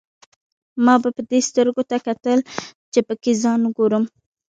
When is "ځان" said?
3.43-3.59